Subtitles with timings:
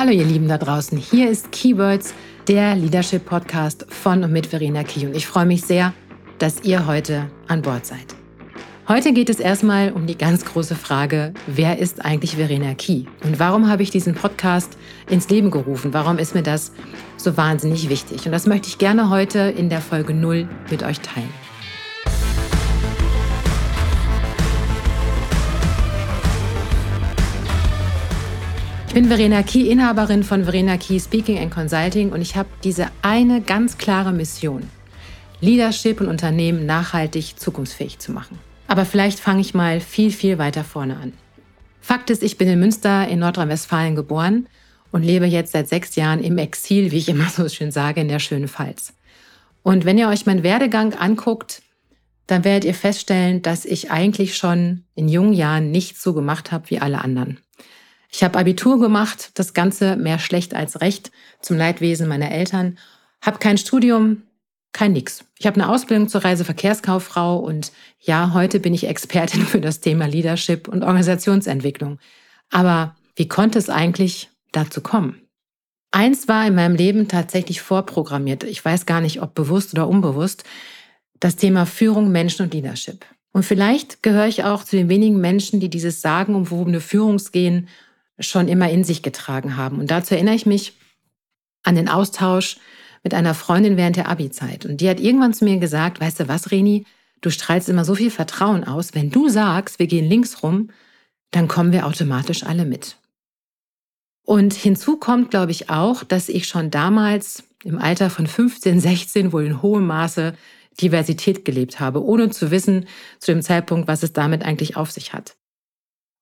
[0.00, 2.14] Hallo ihr Lieben da draußen, hier ist Keywords,
[2.48, 5.92] der Leadership Podcast von und mit Verena Key und ich freue mich sehr,
[6.38, 8.16] dass ihr heute an Bord seid.
[8.88, 13.38] Heute geht es erstmal um die ganz große Frage, wer ist eigentlich Verena Key und
[13.38, 14.78] warum habe ich diesen Podcast
[15.10, 15.92] ins Leben gerufen?
[15.92, 16.72] Warum ist mir das
[17.18, 18.24] so wahnsinnig wichtig?
[18.24, 21.28] Und das möchte ich gerne heute in der Folge 0 mit euch teilen.
[28.90, 32.88] Ich bin Verena Key, Inhaberin von Verena Key Speaking and Consulting und ich habe diese
[33.02, 34.68] eine ganz klare Mission,
[35.40, 38.40] Leadership und Unternehmen nachhaltig zukunftsfähig zu machen.
[38.66, 41.12] Aber vielleicht fange ich mal viel, viel weiter vorne an.
[41.80, 44.48] Fakt ist, ich bin in Münster in Nordrhein-Westfalen geboren
[44.90, 48.08] und lebe jetzt seit sechs Jahren im Exil, wie ich immer so schön sage, in
[48.08, 48.92] der schönen Pfalz.
[49.62, 51.62] Und wenn ihr euch meinen Werdegang anguckt,
[52.26, 56.70] dann werdet ihr feststellen, dass ich eigentlich schon in jungen Jahren nichts so gemacht habe
[56.70, 57.38] wie alle anderen.
[58.10, 62.78] Ich habe Abitur gemacht, das Ganze mehr schlecht als recht zum Leidwesen meiner Eltern,
[63.22, 64.22] habe kein Studium,
[64.72, 65.24] kein Nix.
[65.38, 70.06] Ich habe eine Ausbildung zur Reiseverkehrskauffrau und ja, heute bin ich Expertin für das Thema
[70.06, 71.98] Leadership und Organisationsentwicklung.
[72.50, 75.20] Aber wie konnte es eigentlich dazu kommen?
[75.92, 78.44] Eins war in meinem Leben tatsächlich vorprogrammiert.
[78.44, 80.44] Ich weiß gar nicht, ob bewusst oder unbewusst.
[81.18, 83.04] Das Thema Führung, Menschen und Leadership.
[83.32, 87.68] Und vielleicht gehöre ich auch zu den wenigen Menschen, die dieses sagenumwobene Führungsgehen
[88.20, 89.78] schon immer in sich getragen haben.
[89.78, 90.74] Und dazu erinnere ich mich
[91.62, 92.58] an den Austausch
[93.02, 94.66] mit einer Freundin während der Abi-Zeit.
[94.66, 96.86] Und die hat irgendwann zu mir gesagt, weißt du was, Reni,
[97.20, 98.94] du strahlst immer so viel Vertrauen aus.
[98.94, 100.70] Wenn du sagst, wir gehen links rum,
[101.30, 102.96] dann kommen wir automatisch alle mit.
[104.24, 109.32] Und hinzu kommt, glaube ich, auch, dass ich schon damals im Alter von 15, 16
[109.32, 110.34] wohl in hohem Maße
[110.80, 112.86] Diversität gelebt habe, ohne zu wissen
[113.18, 115.36] zu dem Zeitpunkt, was es damit eigentlich auf sich hat.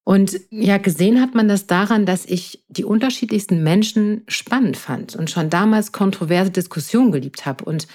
[0.08, 5.28] Und ja, gesehen hat man das daran, dass ich die unterschiedlichsten Menschen spannend fand und
[5.28, 7.62] schon damals kontroverse Diskussionen geliebt habe.
[7.66, 7.86] Und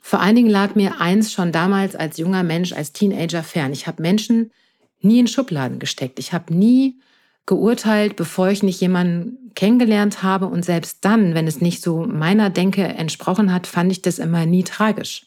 [0.00, 3.72] vor allen Dingen lag mir eins schon damals als junger Mensch, als Teenager fern.
[3.72, 4.50] Ich habe Menschen
[5.02, 6.18] nie in Schubladen gesteckt.
[6.18, 6.98] Ich habe nie
[7.46, 10.48] geurteilt, bevor ich nicht jemanden kennengelernt habe.
[10.48, 14.46] Und selbst dann, wenn es nicht so meiner Denke entsprochen hat, fand ich das immer
[14.46, 15.26] nie tragisch.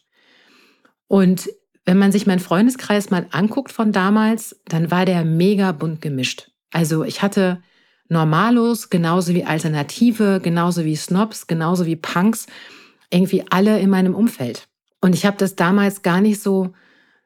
[1.07, 1.47] Und
[1.85, 6.51] wenn man sich meinen Freundeskreis mal anguckt von damals, dann war der mega bunt gemischt.
[6.71, 7.61] Also ich hatte
[8.09, 12.47] Normalos, genauso wie Alternative, genauso wie Snobs, genauso wie Punks,
[13.09, 14.67] irgendwie alle in meinem Umfeld.
[15.01, 16.73] Und ich habe das damals gar nicht so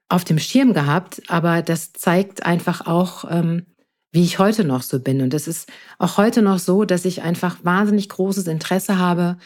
[0.09, 3.65] auf dem Schirm gehabt, aber das zeigt einfach auch, ähm,
[4.11, 5.21] wie ich heute noch so bin.
[5.21, 5.69] Und es ist
[5.99, 9.37] auch heute noch so, dass ich einfach wahnsinnig großes Interesse habe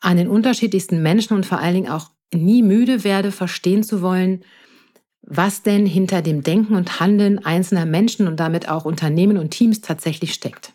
[0.00, 4.44] an den unterschiedlichsten Menschen und vor allen Dingen auch nie müde werde, verstehen zu wollen,
[5.22, 9.80] was denn hinter dem Denken und Handeln einzelner Menschen und damit auch Unternehmen und Teams
[9.80, 10.72] tatsächlich steckt.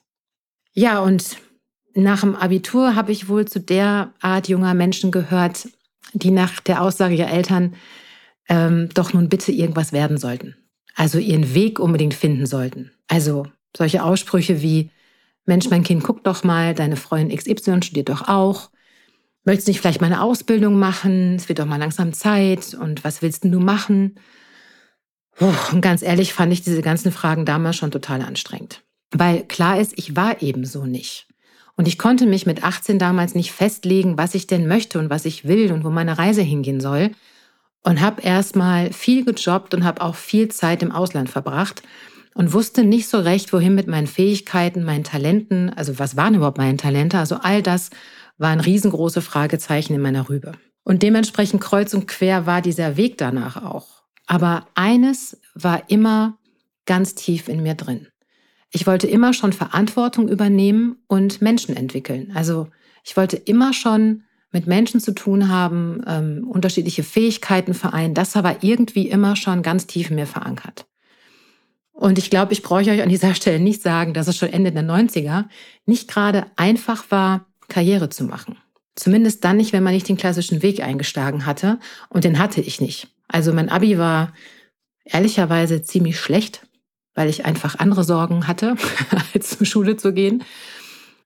[0.73, 1.37] Ja, und
[1.95, 5.67] nach dem Abitur habe ich wohl zu der Art junger Menschen gehört,
[6.13, 7.75] die nach der Aussage ihrer Eltern
[8.49, 10.55] ähm, doch nun bitte irgendwas werden sollten.
[10.95, 12.91] Also ihren Weg unbedingt finden sollten.
[13.07, 14.91] Also solche Aussprüche wie,
[15.45, 18.69] Mensch, mein Kind, guck doch mal, deine Freundin XY studiert doch auch.
[19.45, 21.35] Möchtest du nicht vielleicht mal eine Ausbildung machen?
[21.35, 22.73] Es wird doch mal langsam Zeit.
[22.73, 24.15] Und was willst denn du machen?
[25.39, 28.83] Und ganz ehrlich fand ich diese ganzen Fragen damals schon total anstrengend.
[29.11, 31.27] Weil klar ist, ich war eben so nicht.
[31.75, 35.25] Und ich konnte mich mit 18 damals nicht festlegen, was ich denn möchte und was
[35.25, 37.11] ich will und wo meine Reise hingehen soll.
[37.83, 41.81] Und habe erstmal viel gejobbt und habe auch viel Zeit im Ausland verbracht
[42.33, 46.57] und wusste nicht so recht, wohin mit meinen Fähigkeiten, meinen Talenten, also was waren überhaupt
[46.57, 47.89] meine Talente, also all das
[48.37, 50.53] waren riesengroße Fragezeichen in meiner Rübe.
[50.83, 54.03] Und dementsprechend kreuz und quer war dieser Weg danach auch.
[54.27, 56.37] Aber eines war immer
[56.85, 58.07] ganz tief in mir drin.
[58.71, 62.31] Ich wollte immer schon Verantwortung übernehmen und Menschen entwickeln.
[62.33, 62.69] Also
[63.03, 68.13] ich wollte immer schon mit Menschen zu tun haben, ähm, unterschiedliche Fähigkeiten vereinen.
[68.13, 70.85] Das war irgendwie immer schon ganz tief in mir verankert.
[71.91, 74.71] Und ich glaube, ich brauche euch an dieser Stelle nicht sagen, dass es schon Ende
[74.71, 75.45] der 90er
[75.85, 78.57] nicht gerade einfach war, Karriere zu machen.
[78.95, 81.79] Zumindest dann nicht, wenn man nicht den klassischen Weg eingeschlagen hatte.
[82.09, 83.07] Und den hatte ich nicht.
[83.27, 84.33] Also mein Abi war
[85.05, 86.67] ehrlicherweise ziemlich schlecht,
[87.15, 88.75] weil ich einfach andere Sorgen hatte,
[89.33, 90.43] als zur Schule zu gehen.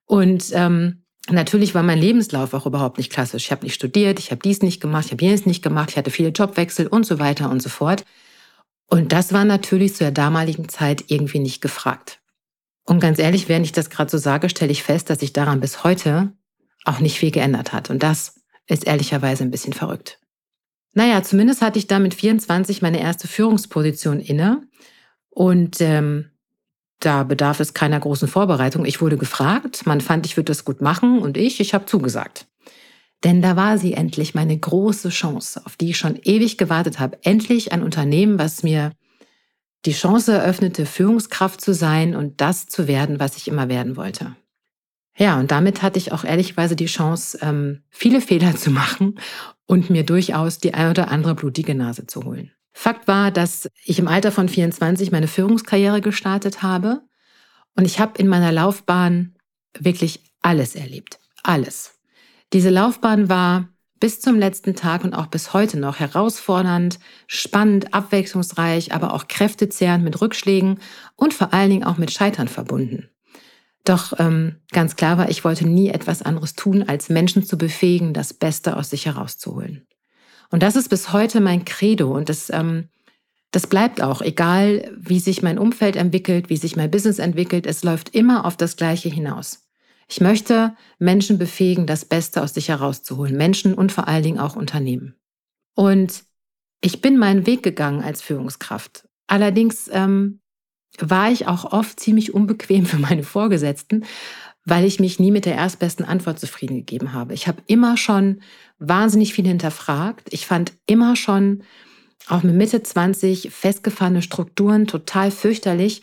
[0.06, 3.46] Und ähm, natürlich war mein Lebenslauf auch überhaupt nicht klassisch.
[3.46, 5.98] Ich habe nicht studiert, ich habe dies nicht gemacht, ich habe jenes nicht gemacht, ich
[5.98, 8.06] hatte viele Jobwechsel und so weiter und so fort.
[8.90, 12.22] Und das war natürlich zu der damaligen Zeit irgendwie nicht gefragt.
[12.88, 15.60] Und ganz ehrlich, während ich das gerade so sage, stelle ich fest, dass sich daran
[15.60, 16.32] bis heute
[16.86, 17.90] auch nicht viel geändert hat.
[17.90, 20.20] Und das ist ehrlicherweise ein bisschen verrückt.
[20.94, 24.64] Naja, zumindest hatte ich da mit 24 meine erste Führungsposition inne.
[25.30, 26.32] Und ähm,
[27.00, 28.86] da bedarf es keiner großen Vorbereitung.
[28.86, 32.48] Ich wurde gefragt, man fand, ich würde das gut machen und ich, ich habe zugesagt.
[33.24, 37.18] Denn da war sie endlich meine große Chance, auf die ich schon ewig gewartet habe.
[37.24, 38.92] Endlich ein Unternehmen, was mir
[39.88, 44.36] die Chance eröffnete, Führungskraft zu sein und das zu werden, was ich immer werden wollte.
[45.18, 49.18] Ja, und damit hatte ich auch ehrlichweise die Chance, ähm, viele Fehler zu machen
[49.66, 52.52] und mir durchaus die ein oder andere blutige Nase zu holen.
[52.74, 57.02] Fakt war, dass ich im Alter von 24 meine Führungskarriere gestartet habe
[57.76, 59.36] und ich habe in meiner Laufbahn
[59.80, 61.20] wirklich alles erlebt.
[61.44, 61.96] Alles.
[62.52, 68.94] Diese Laufbahn war bis zum letzten Tag und auch bis heute noch herausfordernd, spannend, abwechslungsreich,
[68.94, 70.80] aber auch kräftezehrend mit Rückschlägen
[71.16, 73.10] und vor allen Dingen auch mit Scheitern verbunden.
[73.84, 78.14] Doch ähm, ganz klar war, ich wollte nie etwas anderes tun, als Menschen zu befähigen,
[78.14, 79.88] das Beste aus sich herauszuholen.
[80.50, 82.90] Und das ist bis heute mein Credo und das, ähm,
[83.52, 87.84] das bleibt auch, egal wie sich mein Umfeld entwickelt, wie sich mein Business entwickelt, es
[87.84, 89.67] läuft immer auf das Gleiche hinaus.
[90.10, 94.56] Ich möchte Menschen befähigen, das Beste aus sich herauszuholen, Menschen und vor allen Dingen auch
[94.56, 95.16] Unternehmen.
[95.76, 96.24] Und
[96.82, 99.08] ich bin meinen Weg gegangen als Führungskraft.
[99.28, 100.40] Allerdings ähm,
[101.00, 104.06] war ich auch oft ziemlich unbequem für meine Vorgesetzten,
[104.64, 107.34] weil ich mich nie mit der erstbesten Antwort zufrieden gegeben habe.
[107.34, 108.42] Ich habe immer schon
[108.80, 110.28] wahnsinnig viel hinterfragt.
[110.32, 111.64] Ich fand immer schon
[112.28, 116.02] auch mit Mitte 20 festgefahrene Strukturen total fürchterlich.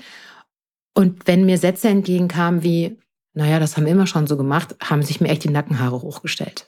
[0.95, 2.97] Und wenn mir Sätze entgegenkamen wie,
[3.35, 6.67] naja, das haben wir immer schon so gemacht, haben sich mir echt die Nackenhaare hochgestellt.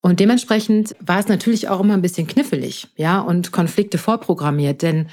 [0.00, 5.08] Und dementsprechend war es natürlich auch immer ein bisschen knifflig, ja, und Konflikte vorprogrammiert, denn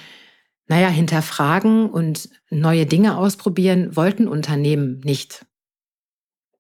[0.68, 5.46] naja, hinterfragen und neue Dinge ausprobieren wollten Unternehmen nicht.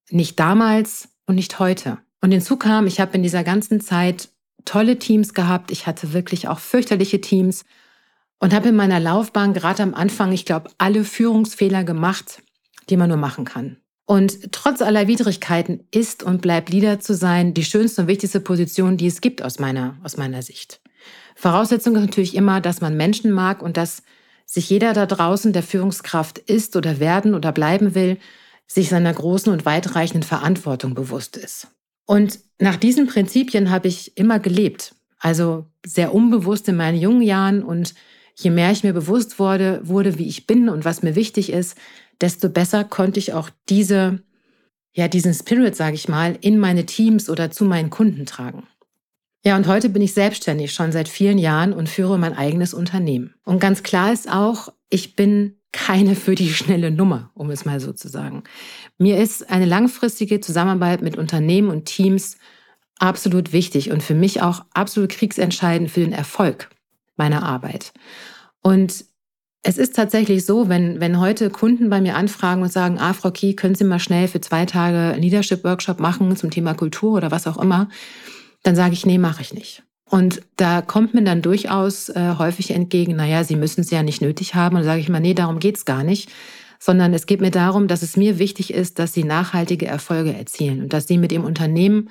[0.09, 1.99] Nicht damals und nicht heute.
[2.21, 4.29] Und hinzu kam, ich habe in dieser ganzen Zeit
[4.65, 5.71] tolle Teams gehabt.
[5.71, 7.65] Ich hatte wirklich auch fürchterliche Teams
[8.39, 12.41] und habe in meiner Laufbahn gerade am Anfang, ich glaube, alle Führungsfehler gemacht,
[12.89, 13.77] die man nur machen kann.
[14.09, 18.97] Und trotz aller Widrigkeiten ist und bleibt Leader zu sein die schönste und wichtigste Position,
[18.97, 20.81] die es gibt aus meiner, aus meiner Sicht.
[21.35, 24.01] Voraussetzung ist natürlich immer, dass man Menschen mag und dass
[24.47, 28.17] sich jeder da draußen, der Führungskraft ist oder werden oder bleiben will,
[28.65, 31.67] sich seiner großen und weitreichenden Verantwortung bewusst ist.
[32.07, 37.61] Und nach diesen Prinzipien habe ich immer gelebt, also sehr unbewusst in meinen jungen Jahren.
[37.61, 37.93] Und
[38.33, 41.77] je mehr ich mir bewusst wurde, wurde, wie ich bin und was mir wichtig ist,
[42.21, 44.21] desto besser konnte ich auch diese,
[44.93, 48.67] ja, diesen Spirit, sage ich mal, in meine Teams oder zu meinen Kunden tragen.
[49.45, 53.35] Ja, und heute bin ich selbstständig schon seit vielen Jahren und führe mein eigenes Unternehmen.
[53.45, 57.79] Und ganz klar ist auch, ich bin keine für die schnelle Nummer, um es mal
[57.79, 58.43] so zu sagen.
[58.97, 62.37] Mir ist eine langfristige Zusammenarbeit mit Unternehmen und Teams
[62.97, 66.69] absolut wichtig und für mich auch absolut kriegsentscheidend für den Erfolg
[67.15, 67.93] meiner Arbeit.
[68.61, 69.05] Und
[69.61, 73.31] es ist tatsächlich so, wenn, wenn heute Kunden bei mir anfragen und sagen, ah, Frau
[73.31, 77.45] Kie, können Sie mal schnell für zwei Tage Leadership-Workshop machen zum Thema Kultur oder was
[77.45, 77.89] auch immer,
[78.63, 79.83] dann sage ich, nee, mache ich nicht.
[80.09, 84.21] Und da kommt mir dann durchaus äh, häufig entgegen, naja, Sie müssen es ja nicht
[84.21, 84.75] nötig haben.
[84.77, 86.31] Und sage ich mal, nee, darum geht's gar nicht.
[86.79, 90.81] Sondern es geht mir darum, dass es mir wichtig ist, dass Sie nachhaltige Erfolge erzielen
[90.81, 92.09] und dass Sie mit Ihrem Unternehmen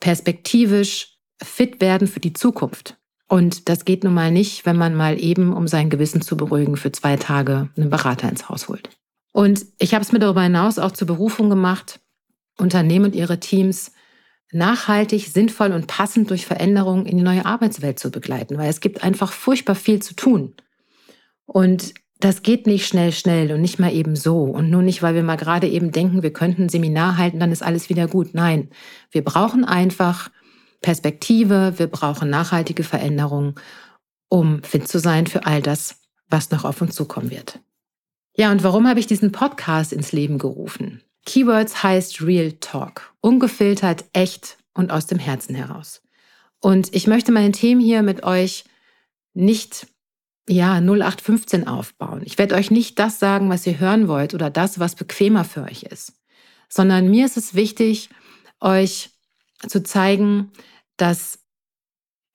[0.00, 2.96] perspektivisch fit werden für die Zukunft.
[3.32, 6.76] Und das geht nun mal nicht, wenn man mal eben, um sein Gewissen zu beruhigen,
[6.76, 8.90] für zwei Tage einen Berater ins Haus holt.
[9.32, 12.00] Und ich habe es mir darüber hinaus auch zur Berufung gemacht,
[12.58, 13.92] Unternehmen und ihre Teams
[14.50, 19.02] nachhaltig, sinnvoll und passend durch Veränderungen in die neue Arbeitswelt zu begleiten, weil es gibt
[19.02, 20.52] einfach furchtbar viel zu tun.
[21.46, 24.42] Und das geht nicht schnell, schnell und nicht mal eben so.
[24.42, 27.50] Und nur nicht, weil wir mal gerade eben denken, wir könnten ein Seminar halten, dann
[27.50, 28.34] ist alles wieder gut.
[28.34, 28.68] Nein,
[29.10, 30.30] wir brauchen einfach
[30.82, 33.54] Perspektive, wir brauchen nachhaltige Veränderungen,
[34.28, 35.96] um fit zu sein für all das,
[36.28, 37.60] was noch auf uns zukommen wird.
[38.36, 41.02] Ja, und warum habe ich diesen Podcast ins Leben gerufen?
[41.24, 43.14] Keywords heißt Real Talk.
[43.20, 46.02] Ungefiltert, echt und aus dem Herzen heraus.
[46.60, 48.64] Und ich möchte meine Themen hier mit euch
[49.34, 49.86] nicht
[50.48, 52.22] ja, 0815 aufbauen.
[52.24, 55.62] Ich werde euch nicht das sagen, was ihr hören wollt oder das, was bequemer für
[55.62, 56.14] euch ist,
[56.68, 58.10] sondern mir ist es wichtig,
[58.60, 59.10] euch
[59.66, 60.50] zu zeigen,
[60.96, 61.40] dass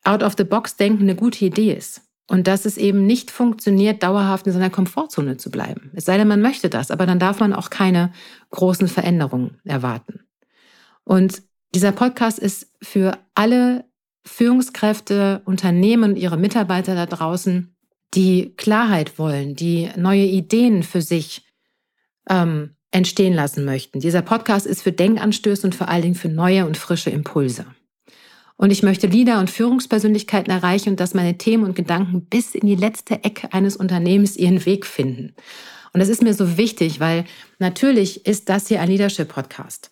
[0.03, 2.01] Out-of-the-Box-Denken eine gute Idee ist.
[2.29, 5.91] Und dass es eben nicht funktioniert, dauerhaft in seiner Komfortzone zu bleiben.
[5.93, 8.11] Es sei denn, man möchte das, aber dann darf man auch keine
[8.49, 10.25] großen Veränderungen erwarten.
[11.05, 11.41] Und
[11.73, 13.85] dieser Podcast ist für alle
[14.25, 17.73] Führungskräfte, Unternehmen und ihre Mitarbeiter da draußen,
[18.13, 21.45] die Klarheit wollen, die neue Ideen für sich
[22.29, 23.99] ähm, entstehen lassen möchten.
[23.99, 27.65] Dieser Podcast ist für Denkanstöße und vor allen Dingen für neue und frische Impulse.
[28.57, 32.65] Und ich möchte Leader und Führungspersönlichkeiten erreichen und dass meine Themen und Gedanken bis in
[32.65, 35.35] die letzte Ecke eines Unternehmens ihren Weg finden.
[35.93, 37.25] Und das ist mir so wichtig, weil
[37.59, 39.91] natürlich ist das hier ein Leadership-Podcast.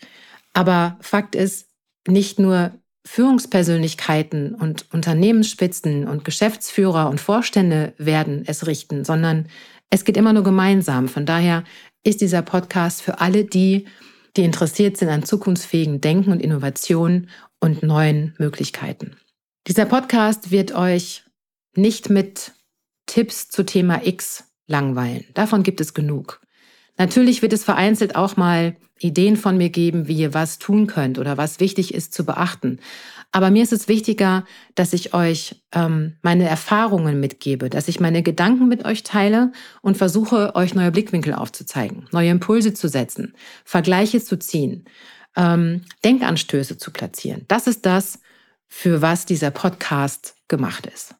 [0.53, 1.67] Aber Fakt ist,
[2.07, 2.71] nicht nur
[3.05, 9.47] Führungspersönlichkeiten und Unternehmensspitzen und Geschäftsführer und Vorstände werden es richten, sondern
[9.91, 11.07] es geht immer nur gemeinsam.
[11.07, 11.63] Von daher
[12.05, 13.85] ist dieser Podcast für alle die,
[14.37, 19.17] die interessiert sind an zukunftsfähigen Denken und Innovationen und neuen Möglichkeiten.
[19.67, 21.23] Dieser Podcast wird euch
[21.75, 22.53] nicht mit
[23.07, 25.25] Tipps zu Thema X langweilen.
[25.33, 26.41] Davon gibt es genug.
[26.97, 31.19] Natürlich wird es vereinzelt auch mal Ideen von mir geben, wie ihr was tun könnt
[31.19, 32.79] oder was wichtig ist zu beachten.
[33.31, 38.23] Aber mir ist es wichtiger, dass ich euch ähm, meine Erfahrungen mitgebe, dass ich meine
[38.23, 43.33] Gedanken mit euch teile und versuche, euch neue Blickwinkel aufzuzeigen, neue Impulse zu setzen,
[43.65, 44.85] Vergleiche zu ziehen,
[45.35, 47.43] ähm, Denkanstöße zu platzieren.
[47.49, 48.19] Das ist das,
[48.67, 51.15] für was dieser Podcast gemacht ist.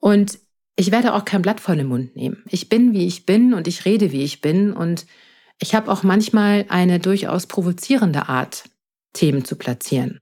[0.00, 0.40] Und
[0.76, 2.42] ich werde auch kein Blatt vor den Mund nehmen.
[2.48, 4.72] Ich bin, wie ich bin und ich rede, wie ich bin.
[4.72, 5.06] Und
[5.58, 8.64] ich habe auch manchmal eine durchaus provozierende Art,
[9.12, 10.20] Themen zu platzieren.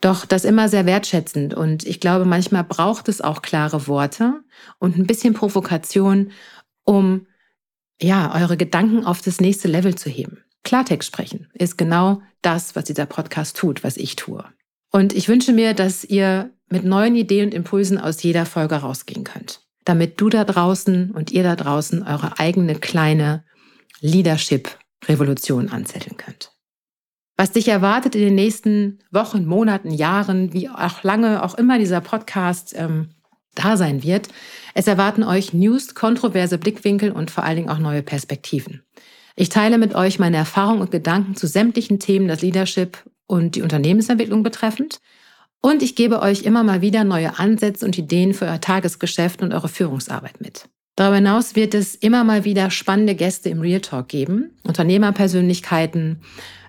[0.00, 1.54] Doch das immer sehr wertschätzend.
[1.54, 4.42] Und ich glaube, manchmal braucht es auch klare Worte
[4.78, 6.32] und ein bisschen Provokation,
[6.84, 7.26] um
[8.00, 10.42] ja, eure Gedanken auf das nächste Level zu heben.
[10.64, 14.44] Klartext sprechen ist genau das, was dieser Podcast tut, was ich tue.
[14.90, 19.22] Und ich wünsche mir, dass ihr mit neuen Ideen und Impulsen aus jeder Folge rausgehen
[19.22, 23.44] könnt damit du da draußen und ihr da draußen eure eigene kleine
[24.00, 26.52] Leadership-Revolution anzetteln könnt.
[27.36, 32.00] Was dich erwartet in den nächsten Wochen, Monaten, Jahren, wie auch lange auch immer dieser
[32.00, 33.08] Podcast ähm,
[33.54, 34.28] da sein wird,
[34.74, 38.82] es erwarten euch News, kontroverse Blickwinkel und vor allen Dingen auch neue Perspektiven.
[39.34, 43.62] Ich teile mit euch meine Erfahrungen und Gedanken zu sämtlichen Themen des Leadership und die
[43.62, 45.00] Unternehmensentwicklung betreffend
[45.62, 49.54] und ich gebe euch immer mal wieder neue Ansätze und Ideen für euer Tagesgeschäft und
[49.54, 50.68] eure Führungsarbeit mit.
[50.96, 56.20] Darüber hinaus wird es immer mal wieder spannende Gäste im Real Talk geben, Unternehmerpersönlichkeiten,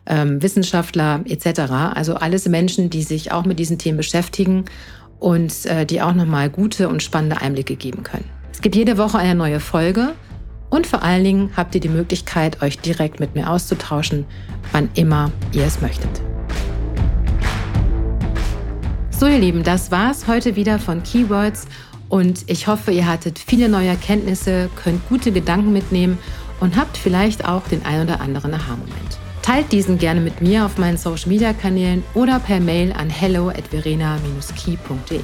[0.05, 1.59] ähm, Wissenschaftler etc.
[1.93, 4.65] Also alles Menschen, die sich auch mit diesen Themen beschäftigen
[5.19, 8.29] und äh, die auch nochmal gute und spannende Einblicke geben können.
[8.51, 10.13] Es gibt jede Woche eine neue Folge
[10.69, 14.25] und vor allen Dingen habt ihr die Möglichkeit, euch direkt mit mir auszutauschen,
[14.71, 16.21] wann immer ihr es möchtet.
[19.23, 21.65] So, ihr Lieben, das war's heute wieder von Keywords
[22.09, 26.17] und ich hoffe, ihr hattet viele neue Erkenntnisse, könnt gute Gedanken mitnehmen
[26.59, 29.17] und habt vielleicht auch den ein oder anderen Aha-Moment.
[29.41, 33.47] Teilt diesen gerne mit mir auf meinen Social Media Kanälen oder per Mail an hello
[33.47, 35.21] at verena-key.de.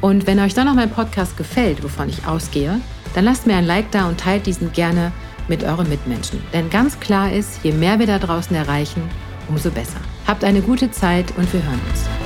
[0.00, 2.80] Und wenn euch dann noch mein Podcast gefällt, wovon ich ausgehe,
[3.14, 5.12] dann lasst mir ein Like da und teilt diesen gerne
[5.46, 6.42] mit euren Mitmenschen.
[6.52, 9.02] Denn ganz klar ist, je mehr wir da draußen erreichen,
[9.48, 10.00] umso besser.
[10.26, 12.25] Habt eine gute Zeit und wir hören uns.